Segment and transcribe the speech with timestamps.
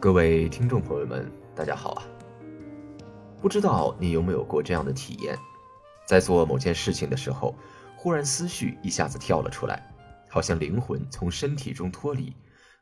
[0.00, 2.06] 各位听众朋友们，大家好啊！
[3.42, 5.36] 不知道你有没有过这样的体验，
[6.06, 7.52] 在做某件事情的时候，
[7.96, 9.92] 忽然思绪一下子跳了出来，
[10.30, 12.32] 好像灵魂从身体中脱离，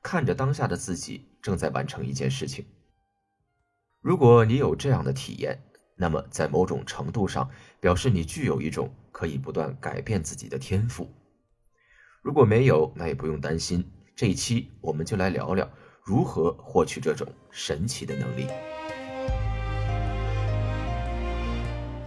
[0.02, 2.66] 看着当下的自己正在完成一件事情。
[4.02, 5.58] 如果你有这样的体验，
[5.96, 7.48] 那么在某种程度上
[7.80, 11.10] 表示你具有一种可以不断改变自己的天赋。
[12.20, 13.90] 如果没有，那也不用担心。
[14.14, 15.66] 这一期我们就来聊聊。
[16.06, 18.46] 如何获取这种神奇的能力？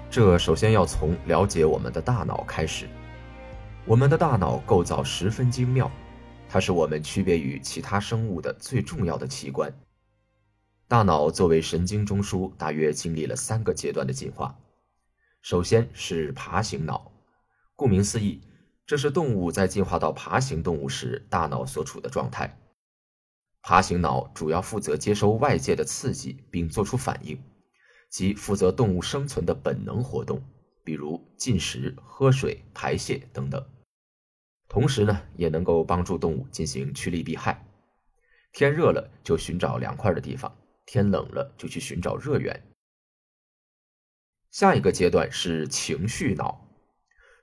[0.09, 2.87] 这首先要从了解我们的大脑开始。
[3.83, 5.91] 我们的大脑构造十分精妙，
[6.47, 9.69] 它是我们区别于其他生物的最重要的器官。
[10.87, 14.57] 大脑作为神经中枢，大约经历了三个阶段的进化。
[15.41, 17.11] 首先是爬行脑，
[17.75, 18.39] 顾名思义，
[18.85, 22.57] 这是动物在进化到爬行动物时大脑所处的状态。
[23.61, 27.41] 爬行脑主要负责接收外界的刺激并做出反应，
[28.09, 30.41] 即负责动物生存的本能活动，
[30.83, 33.63] 比如进食、喝水、排泄等等。
[34.67, 37.65] 同时呢，也能够帮助动物进行趋利避害。
[38.53, 42.63] 天热了就寻找凉快的地方，天冷了就去寻找热源。
[44.49, 46.67] 下一个阶段是情绪脑。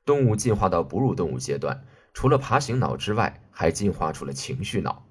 [0.05, 5.06] 动物进化到哺乳动物阶段，除了爬行脑之外，还进化出了情绪脑。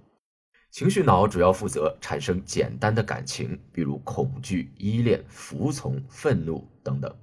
[0.76, 7.16] 情绪脑主要负责产生简单的感情，比如恐惧、依恋、服从、愤怒等等。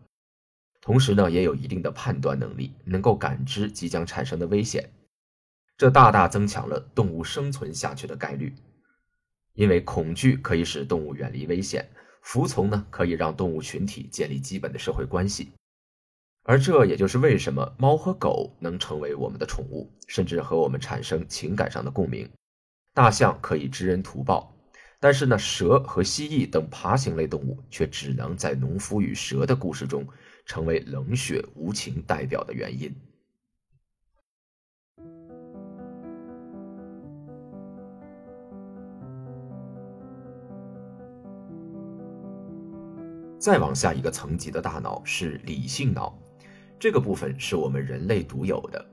[0.81, 4.89] 同时呢，也有一定的判断能力，能够感知即将产生的危险。
[5.77, 8.55] 这大大增强了动物生存下去的概率。
[9.53, 11.87] 因为恐惧可以使动物远离危险，
[12.23, 15.53] 服从呢可以让动物群体建立基本的社会关系。
[16.45, 22.27] 而这也就是为什么猫和狗能成为我们的宠物，甚至和我们产生情感上的共鸣。
[22.95, 24.55] 大象可以知恩图报，
[25.01, 30.07] 但是呢，蛇和蜥蜴等爬行类动物却只能在农夫与蛇的故事中
[30.45, 32.95] 成为冷血无情代表的原因。
[43.39, 46.17] 再往下一个层级的大脑是理性脑，
[46.79, 48.87] 这个部分是我们人类独有的。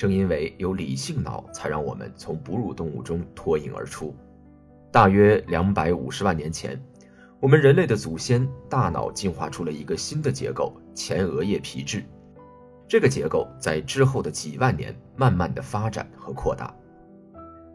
[0.00, 4.16] 正因为有理性脑，才让我们从哺乳动物中脱颖而出。
[4.90, 6.82] 大约两百五十万年前，
[7.38, 12.02] 我们人类的祖先大脑进化出了一个新的结构——前额叶皮质。
[12.88, 16.74] 这个结构在之后的几万年慢慢的发展和扩大。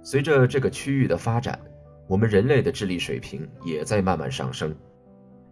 [0.02, 1.60] 随着这个区域的发展，
[2.08, 4.76] 我们人类的智力水平也在慢慢上升。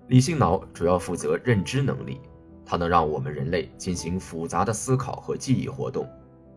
[0.08, 2.20] 理性脑主要负责认知能力，
[2.66, 6.10] 它能让我们人类进行复杂的思考和记忆活动。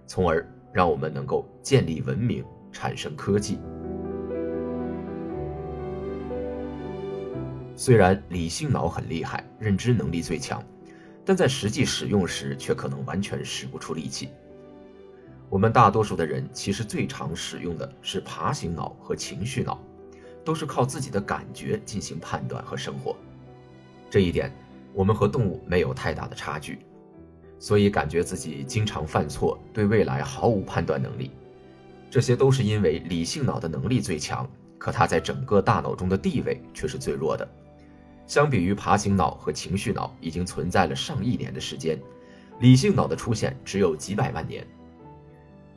[0.07, 3.59] 从而让我们能够建立文明、产生科技。
[7.75, 10.63] 虽然理性脑很厉害，认知能力最强，
[11.25, 14.31] 但在实际使用时却可能完全使不出力气。
[15.51, 19.79] 我们大多数的人其实最常使用的是爬行脑和情绪脑，
[20.45, 23.15] 都是靠自己的感觉进行判断和生活。
[24.09, 24.51] 这一点，
[24.95, 26.79] 我们和动物没有太大的差距。
[27.59, 31.31] 所以感觉自己经常犯错，对未来毫无判断能力，
[32.11, 37.49] 这些都是因为理性脑的能力最强，可它在整个大脑中的地位却是最弱的。
[38.27, 41.99] 相比于爬行脑和情绪脑已经存在了上亿年的时间，
[42.61, 44.67] 理性脑的出现只有几百万年。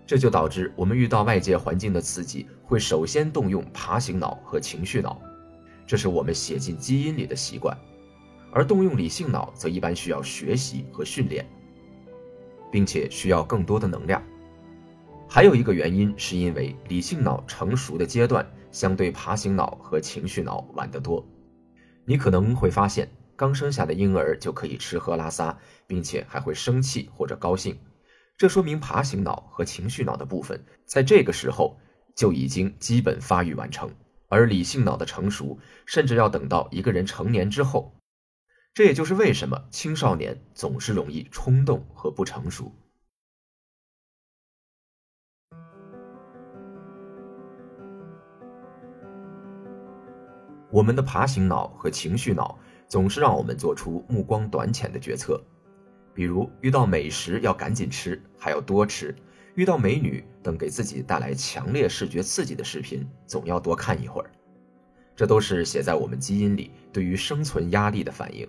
[0.05, 5.21] 这就导致我们遇到外界环境的刺激，会首先动用爬行脑和情绪脑，
[5.85, 7.77] 这是我们写进基因里的习惯，
[8.51, 11.45] 而动用理性脑则一般需要学习和训练。
[12.71, 14.21] 并且需要更多的能量。
[15.27, 21.23] 还有一个原因，是因为理性脑成熟的阶段相对爬行脑和情绪脑晚得多。
[22.05, 25.55] 你可能会发现，刚生下的婴儿就可以吃喝拉撒，
[25.85, 27.77] 并且还会生气或者高兴，
[28.37, 31.77] 这说明爬行脑和情绪脑的部分在这个时候
[32.15, 33.91] 就已经基本发育完成，
[34.29, 37.93] 而理性脑的成熟甚至要等到一个人成年之后。
[38.73, 42.71] 这也就是为什么青少年总是容易冲动和不成熟。
[50.71, 52.57] 我们的爬行脑和情绪脑
[52.87, 55.41] 总是让我们做出目光短浅的决策
[56.13, 59.15] 比如遇到美食要赶紧吃还要多吃
[59.55, 64.29] 遇到美女等给自己带来强烈视觉刺激的视频总要多看一会儿
[65.19, 68.47] 这都是写在我们基因里对于生存压力的反应，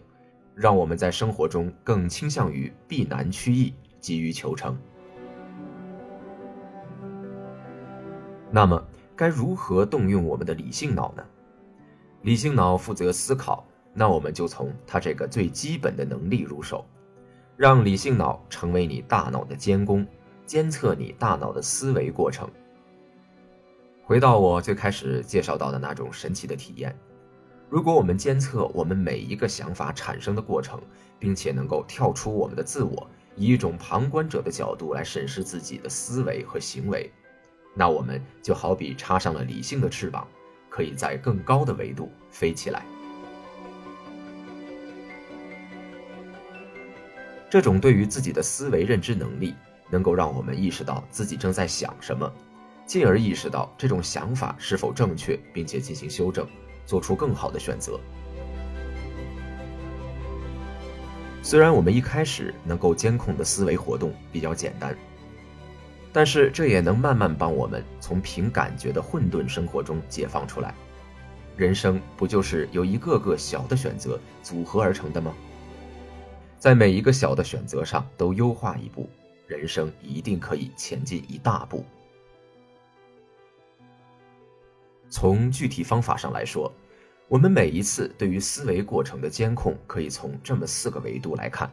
[0.55, 4.79] 让我们在生活中更倾向于避难趋易，急于求成。
[8.53, 8.81] 那么，
[9.17, 11.25] 该如何动用我们的理性脑呢？
[12.23, 16.87] 理性脑负责思考，那我们就从它这个最基本的能力入手，
[17.57, 20.07] 让理性脑成为你大脑的监工，
[20.47, 22.49] 监测你大脑的思维过程。
[24.11, 26.93] 回到我最开始介绍到的那种神奇的体验，
[27.69, 30.83] 如果我们监测我们每一个想法产生的过程，
[31.17, 37.09] 并且能够跳出我们的自我，以一种旁观者的角度来审视自己的思维和行为，
[37.73, 40.27] 那我们就好比插上了理性的翅膀。
[40.69, 42.85] 可以在更高的维度飞起来。
[47.49, 49.55] 这种对于自己的思维认知能力，
[49.89, 52.29] 能够让我们意识到自己正在想什么，
[52.91, 56.45] 进而意识到这种想法是否正确，并且进行修正，
[56.85, 58.01] 做出更好的选择。
[61.41, 64.93] 虽然我们一开始能够监控的思维活动比较简单。
[66.13, 70.75] 但是这也能慢慢帮我们从凭感觉的混沌生活中解放出来。
[71.57, 75.33] 人生不就是由一个个小的选择组合而成的吗？
[76.59, 79.09] 在每一个小的选择上都优化一步，
[79.47, 81.85] 人生一定可以前进一大步。
[85.11, 86.73] 从具体方法上来说，
[87.27, 91.71] 我们每一次对于思维过程的监控，可以从这么四个维度来看。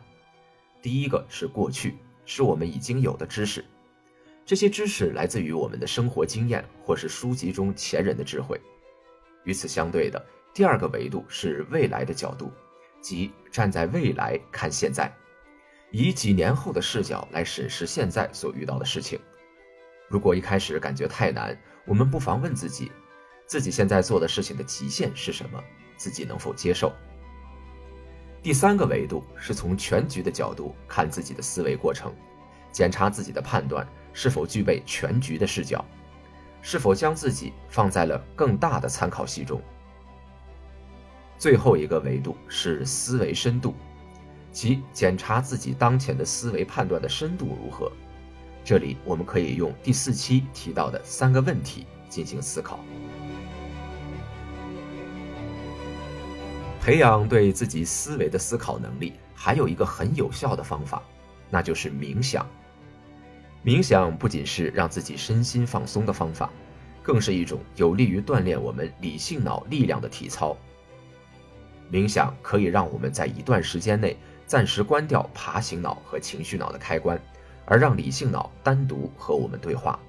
[0.81, 1.95] 第一个是过去，
[2.25, 3.63] 是我们已经有的知识。
[4.43, 8.59] 这些知识来自于我们的生活经验，或是书籍中前人的智慧。
[9.43, 12.51] 与此相对的，第二个维度是未来的角度，
[13.01, 15.13] 即站在未来看现在，
[15.91, 19.19] 以几年后的视角来审视现在所遇到的事情。
[20.07, 22.91] 如果一开始感觉太难，我们不妨问自己：
[23.47, 25.63] 自己现在做的事情的极限是什么？
[25.95, 26.91] 自己能否接受？
[28.43, 32.13] 第三个维度是从全局的角度看自己的思维过程，
[32.71, 33.87] 检查自己的判断。
[34.13, 35.85] 是否具备全局的视角？
[36.63, 39.61] 是否将自己放在了更大的参考系中？
[41.37, 43.75] 最后一个维度是思维深度，
[44.51, 47.91] 即检查自己当前的思维判断的深度如何。
[48.63, 52.79] 这里我们可以用第四期提到的三个问题进行思考。
[56.87, 61.03] 培养对自己思维的思考能力，还有一个很有效的方法，
[61.49, 62.47] 那就是冥想。
[63.61, 66.49] 冥想不仅是让自己身心放松的方法，
[67.03, 70.55] 更是一种有利于锻炼我们理性脑力量的体操。
[71.91, 77.21] 冥想可以让我们在一段时间内暂时关掉爬行脑和情绪脑的开关，
[77.65, 79.99] 而让理性脑单独和我们对话。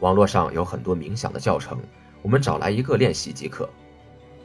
[0.00, 1.78] 网络上有很多冥想的教程，
[2.22, 3.70] 我们找来一个练习即可。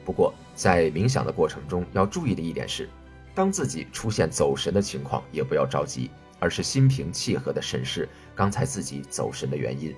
[0.05, 2.87] 不过，在冥想的过程中要注意的一点是，
[3.33, 6.09] 当自己出现走神的情况，也不要着急。
[6.37, 9.95] 而是心平气和地审视刚才自己走神的原因，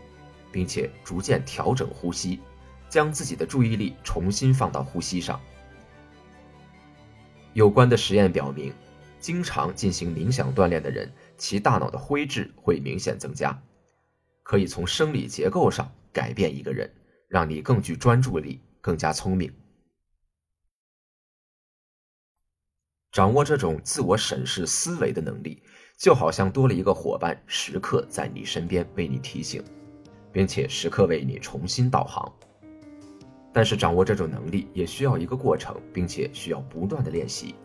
[0.52, 2.40] 并且逐渐调整呼吸，
[2.88, 5.42] 将自己的注意力重新放到呼吸上。
[7.54, 8.72] 有关的实验表明，
[9.20, 13.60] 经常进行冥想锻炼的人，其大脑的灰质会明显增加，
[14.44, 16.90] 可以从生理结构上改变一个人，
[17.28, 19.52] 让你更具专注力，更加聪明。
[23.18, 25.64] 掌握这种自我审视思维的能力。
[25.98, 29.64] 就好像多了一个伙伴，时刻在你身边为你提醒，
[30.32, 32.32] 并且时刻为你重新导航。
[33.52, 37.56] 但是掌握这种能力也需要一个过程，并且需要不断的练习，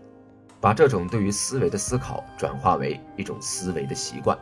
[0.58, 4.38] 把这种对于思维的思考转化为一种思维的习惯。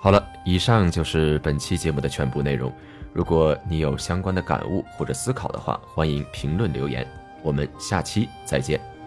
[0.00, 2.72] 好了，以上就是本期节目的全部内容。
[3.12, 7.06] 如果你有相关的感悟或者思考的话，欢迎评论留言。
[7.42, 8.97] 我们下期再见。